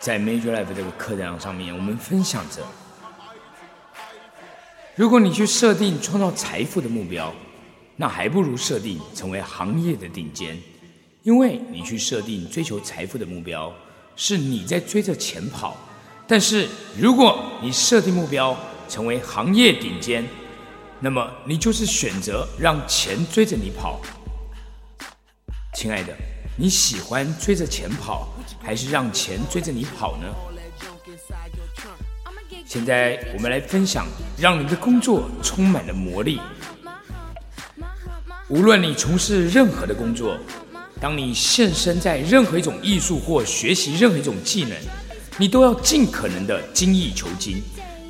[0.00, 2.62] 在 Major Life 这个课堂上面，我们分享着：
[4.94, 7.34] 如果你去设定创造财富的目标，
[7.96, 10.56] 那还不如设定成为行业的顶尖，
[11.24, 13.72] 因为你去设定追求财富的目标，
[14.14, 15.76] 是你在追着钱跑；
[16.28, 18.56] 但是如果你设定目标
[18.88, 20.24] 成为行业顶尖，
[21.00, 24.00] 那么你就是选择让钱追着你跑。
[25.74, 26.16] 亲爱的，
[26.60, 28.28] 你喜欢追着钱跑，
[28.60, 30.26] 还是让钱追着你跑呢？
[32.66, 36.40] 现在我们来分享，让你的工作充满了魔力。
[38.48, 40.36] 无论你从事任何的工作，
[41.00, 44.76] 当你现身在任何一种艺术或学习任何一种技能，
[45.38, 47.62] 你都要尽可能的精益求精，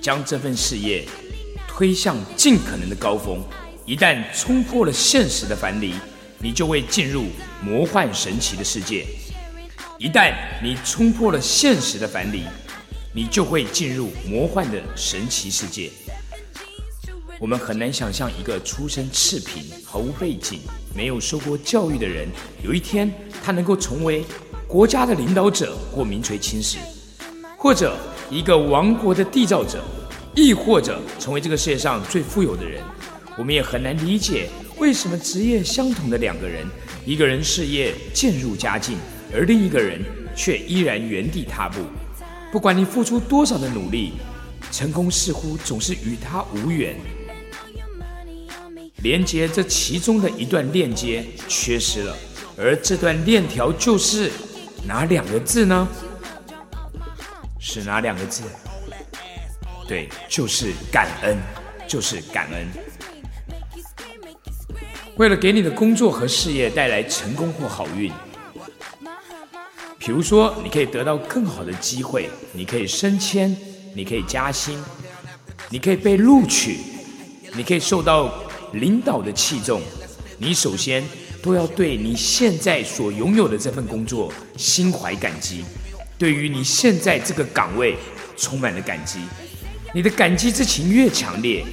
[0.00, 1.04] 将这份事业
[1.66, 3.42] 推向尽可能的高峰。
[3.84, 5.94] 一旦冲破了现实的樊篱，
[6.46, 7.24] 你就会进入
[7.60, 9.04] 魔幻神奇的世界。
[9.98, 10.32] 一旦
[10.62, 12.44] 你冲破了现实的樊篱，
[13.12, 15.90] 你就会进入魔幻的神奇世界。
[17.40, 20.60] 我们很难想象一个出身赤贫、毫无背景、
[20.94, 22.28] 没有受过教育的人，
[22.62, 23.12] 有一天
[23.44, 24.24] 他能够成为
[24.68, 26.78] 国家的领导者或名垂青史，
[27.58, 27.98] 或者
[28.30, 29.82] 一个王国的缔造者，
[30.36, 32.80] 亦或者成为这个世界上最富有的人。
[33.36, 36.66] 我们也很难理解，为什么职业相同的两个人，
[37.04, 38.98] 一个人事业渐入佳境，
[39.32, 41.80] 而另一个人却依然原地踏步。
[42.52, 44.12] 不管你付出多少的努力，
[44.70, 46.94] 成功似乎总是与他无缘。
[49.02, 52.16] 连接这其中的一段链接缺失了，
[52.56, 54.30] 而这段链条就是
[54.86, 55.88] 哪两个字呢？
[57.58, 58.42] 是哪两个字？
[59.88, 61.36] 对，就是感恩，
[61.88, 62.66] 就是感恩。
[65.16, 68.12] 为了给你的工作和事业带来成功或好运，
[69.98, 73.56] 比如说，你可以得到更好的机会，你可以升迁，
[73.94, 74.78] 你可以加薪，
[75.70, 76.78] 你可以被录取，
[77.54, 78.32] 你可以受到。
[78.72, 79.80] 领导的器重，
[80.38, 81.02] 你首先
[81.40, 85.64] 都要对你现在所拥有的这份工作心怀感激，
[86.18, 87.96] 对于你现在这个岗位
[88.36, 89.20] 充满了感激。
[89.94, 91.64] 你的感激之情越强烈，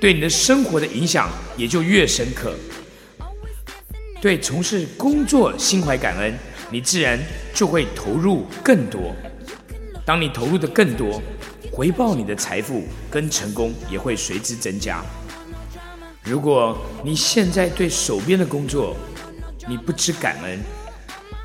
[0.00, 2.54] 对你的生活的影响也就越深刻。
[4.22, 6.32] 对从事工作心怀感恩，
[6.70, 7.18] 你自然
[7.52, 9.12] 就会投入更多。
[10.06, 11.20] 当你投入的更多，
[11.72, 15.04] 回报你的财富跟成功也会随之增加。
[16.22, 18.96] 如果你现在对手边的工作
[19.66, 20.60] 你不知感恩，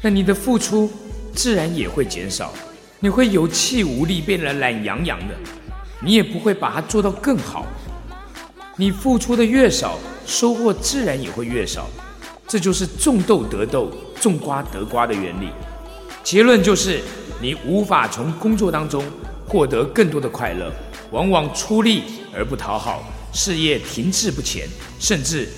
[0.04, 0.88] 那你的付出
[1.34, 2.54] 自然也会减少，
[3.00, 5.34] 你会有气无力，变得懒洋洋的，
[6.00, 7.66] 你也不会把它做到更好。
[8.76, 11.90] 你付出的越少，收获自然也会越少，
[12.47, 13.91] 这就是种豆得豆，
[14.22, 15.50] 种瓜得瓜的原理。
[16.24, 17.02] 结论就是，
[17.41, 19.03] 你无法从工作当中
[19.46, 20.72] 获得更多的快乐，
[21.12, 22.03] 往往出力
[22.34, 23.03] 而不讨好。
[23.34, 24.68] 事业停滞不前，
[25.00, 25.50] 甚至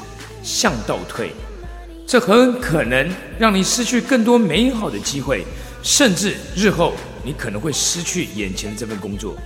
[0.44, 1.32] 向倒退，
[2.06, 5.46] 这很可能让你失去更多美好的机会，
[5.84, 9.38] 甚至日后你可能会失去眼前的这份工作。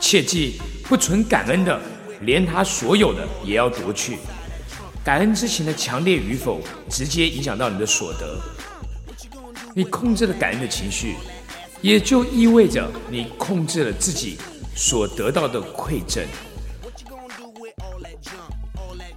[0.00, 1.80] 切记，不存感恩的，
[2.22, 4.16] 连他所有的也要夺去。
[5.10, 8.40] 感恩之情的强烈与否，直接影响到你的所得。
[9.74, 11.16] 你控制了感恩的情绪，
[11.80, 14.38] 也就意味着你控制了自己
[14.76, 16.24] 所得到的馈赠。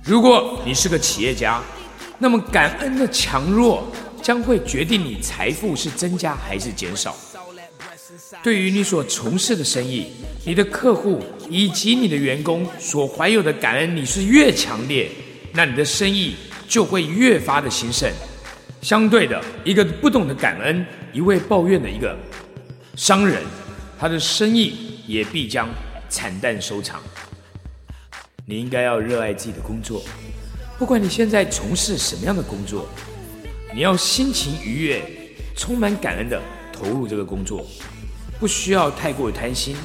[0.04, 1.62] 如果你是个企业家，
[2.18, 3.88] 那么感恩的强弱
[4.20, 7.16] 将会决定你财富是增加还是减少。
[8.42, 10.08] 对于你所从事的生意，
[10.44, 15.12] 你的客户以及你的员工所怀有的感恩，你是越强烈，
[15.54, 16.36] 那你的生意
[16.68, 18.12] 就会越发的兴盛。
[18.82, 22.18] 相对的，一个不懂得感恩、一味抱怨的一个
[22.96, 23.42] 商人，
[23.98, 25.70] 他的生意也必将
[26.10, 27.02] 惨淡收场。
[28.46, 30.04] 你应该要热爱自己的工作，
[30.78, 32.90] 不管你现在从事什么样的工作，
[33.74, 35.02] 你要心情愉悦、
[35.56, 36.42] 充满感恩的
[36.74, 37.66] 投入这个工作，
[38.38, 39.78] 不需要太过贪心。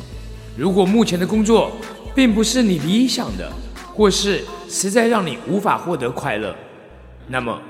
[0.57, 1.71] 如果目前的工作
[2.17, 3.53] 并不是你理想的，
[3.95, 6.55] 或是实在让你无法获得快乐，
[7.27, 7.61] 那么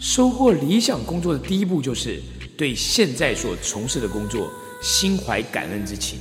[0.00, 2.20] 收获理想工作的第一步就是
[2.56, 4.50] 对现在所从事的工作
[4.82, 6.18] 心怀感恩之情，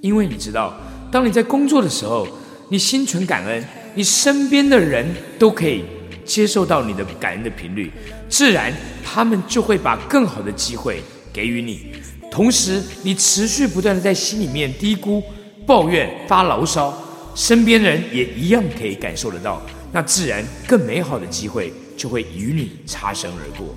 [0.00, 0.74] 因为你知道，
[1.10, 2.26] 当你在工作的时候。
[2.72, 3.64] 你心存感恩，
[3.96, 5.04] 你身边的人
[5.40, 5.82] 都可以
[6.24, 7.90] 接受到你的感恩的频率，
[8.28, 8.72] 自然
[9.04, 11.02] 他们就会把更好的机会
[11.32, 11.90] 给予你。
[12.30, 15.20] 同时，你持续不断的在心里面嘀咕、
[15.66, 16.96] 抱怨、发牢骚，
[17.34, 19.62] 身边的人也一样可以感受得到，
[19.92, 23.74] 那自然更美好的机会就会与你擦身而过。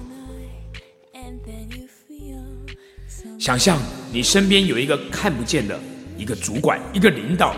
[3.40, 3.78] 想象
[4.12, 5.80] 你身边有一个看不见的
[6.18, 7.56] 一个主管，一个领导，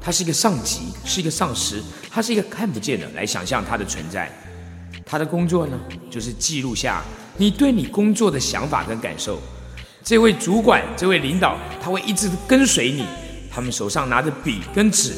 [0.00, 3.06] 他是一个上级，是一个上司，他是一个看不见的。
[3.14, 4.30] 来想象他的存在，
[5.04, 5.78] 他的工作呢，
[6.10, 7.02] 就是记录下
[7.36, 9.38] 你对你工作的想法跟感受。
[10.02, 13.04] 这位主管，这位领导，他会一直跟随你，
[13.54, 15.12] 他们手上拿着笔跟纸。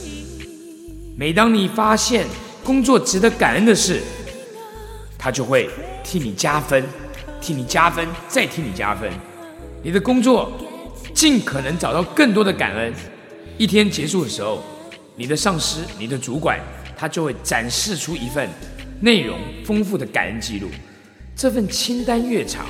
[1.16, 2.26] 每当你发现
[2.62, 4.02] 工作值得感恩的事，
[5.16, 5.70] 他就会
[6.04, 6.84] 替你加分，
[7.40, 9.10] 替你加分，再替你加分。
[9.82, 10.52] 你的工作
[11.14, 12.92] 尽可能找到更多的感恩。
[13.56, 14.62] 一天结束的时候，
[15.16, 16.60] 你的上司、你的主管，
[16.94, 18.46] 他就会展示出一份
[19.00, 20.68] 内容丰富的感恩记录。
[21.34, 22.66] 这份清单越长，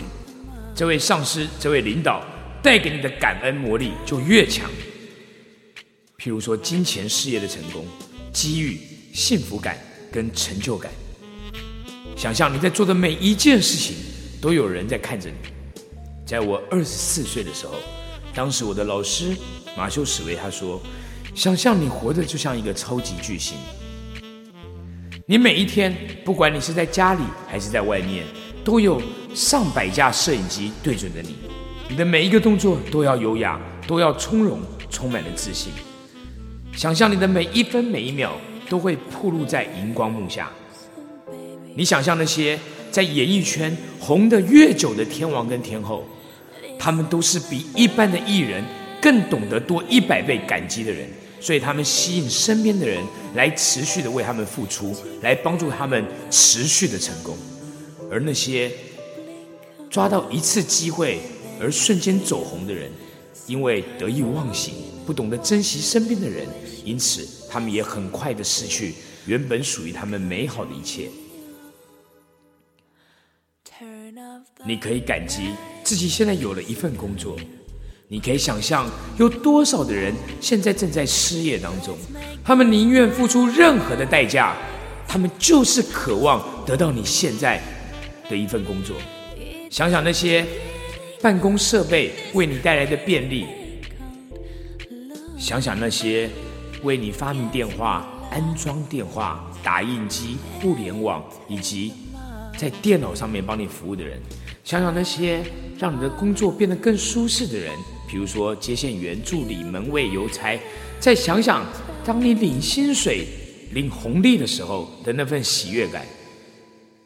[0.75, 2.23] 这位上司、这位领导
[2.63, 4.71] 带给你的感恩魔力就越强。
[6.27, 7.85] 譬如说，金钱、事业的成功、
[8.33, 8.81] 机遇、
[9.15, 9.79] 幸福感
[10.11, 10.91] 跟成就感。
[12.17, 13.95] 想象你在做的每一件事情，
[14.41, 15.37] 都有人在看着你。
[16.27, 17.75] 在我二十四岁的时候，
[18.35, 19.37] 当时我的老师
[19.77, 20.83] 马修史维他说
[21.33, 23.57] ：“想象你活着就像一个超级巨星，
[25.27, 28.27] 你每一天，不管你是在家里还是在外面，
[28.65, 29.01] 都有
[29.33, 31.37] 上百架摄影机对准着你，
[31.89, 35.71] 你的每一个动作都要优雅，都要从容，充满了自信。
[36.77, 38.39] 想象你的每一分每一秒
[38.69, 40.51] 都会曝露在荧光幕下，
[41.75, 42.59] 你想象那些
[42.91, 46.07] 在演艺圈红得越久的天王跟天后。”
[46.79, 48.63] 他们都是比一般的艺人
[49.01, 51.09] 更懂得多一百倍感激的人，
[51.41, 53.03] 所以他们吸引身边的人
[53.35, 57.35] 来持续的为他们付出，来帮助他们持续的成功。
[58.11, 58.71] 而那些
[59.89, 61.19] 抓到一次机会
[61.59, 62.91] 而瞬间走红的人，
[63.47, 64.75] 因为得意忘形，
[65.07, 66.47] 不懂得珍惜身边的人，
[66.85, 68.95] 因此他们也很快的失去
[69.27, 71.09] 原本属于他们美好的一切。
[74.65, 75.51] 你可以感激
[75.85, 77.37] 自己现在有了一份工作，
[78.09, 81.97] 你可以想象有多少的人现在正在失业当中，
[82.45, 84.57] 他们宁愿付出任何的代价，
[85.07, 87.63] 他们就是渴望得到你现在
[88.29, 88.97] 的一份工作。
[89.71, 90.47] 想想那些
[91.27, 93.47] 办公设备为你带来的便利，
[95.37, 96.31] 想想那些
[96.85, 101.93] 为你发明电话、安装电话、打印机、互联网以及
[102.57, 104.23] 在电脑上面帮你服务的人。
[104.63, 105.43] 想想那些
[105.77, 107.75] 让你的工作变得更舒适的人，
[108.09, 110.57] 比如说接线员、助理、门卫、邮差。
[111.01, 111.67] 再想想，
[112.05, 113.27] 当你领薪水、
[113.73, 116.07] 领红利的时候的那份喜悦感。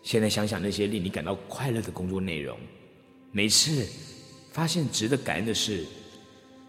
[0.02, 2.54] 现在想想那些令你感到快乐的工作内容。
[3.32, 3.86] 每次
[4.50, 5.84] 发现值得感恩的是，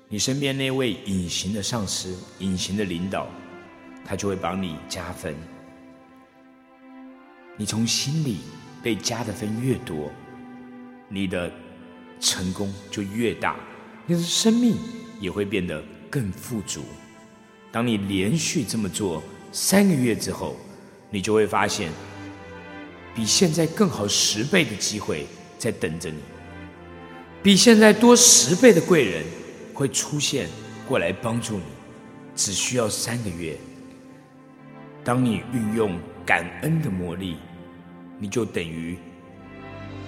[0.08, 3.28] 你身边那位隐形的上司、隐形的领导，
[4.06, 5.36] 他就会帮你加分。
[7.58, 8.38] 你从心里
[8.82, 10.12] 被加的分越多。
[11.14, 11.52] 你的
[12.22, 13.58] 成功就越大，
[14.06, 14.78] 你的生命
[15.20, 16.86] 也会变得更富足。
[17.70, 20.56] 当你连续这么做三个月之后，
[21.10, 21.92] 你就会发现，
[23.14, 26.20] 比现在更好十倍的机会在等着你，
[27.44, 29.24] 比现在多十倍的贵人
[29.74, 30.48] 会出现
[30.88, 31.64] 过来帮助你，
[32.36, 33.58] 只需要三个月。
[35.04, 37.38] 当你运用感恩的魔力，
[38.20, 38.98] 你就等于。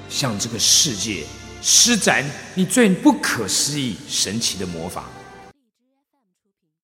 [0.09, 1.23] 向这个世界
[1.61, 5.05] 施展你最不可思议、神奇的魔法。